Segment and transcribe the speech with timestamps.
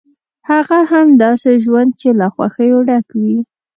[0.49, 3.37] هغه هم داسې ژوند چې له خوښیو ډک وي.